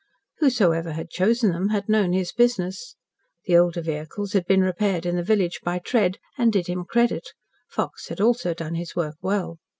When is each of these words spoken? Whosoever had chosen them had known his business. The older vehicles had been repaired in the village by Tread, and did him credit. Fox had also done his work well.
Whosoever 0.39 0.93
had 0.93 1.11
chosen 1.11 1.51
them 1.51 1.69
had 1.69 1.87
known 1.87 2.11
his 2.11 2.31
business. 2.31 2.95
The 3.45 3.55
older 3.55 3.81
vehicles 3.83 4.33
had 4.33 4.47
been 4.47 4.61
repaired 4.63 5.05
in 5.05 5.15
the 5.15 5.21
village 5.21 5.59
by 5.63 5.77
Tread, 5.77 6.17
and 6.39 6.51
did 6.51 6.65
him 6.65 6.85
credit. 6.85 7.33
Fox 7.69 8.07
had 8.07 8.19
also 8.19 8.55
done 8.55 8.73
his 8.73 8.95
work 8.95 9.17
well. 9.21 9.59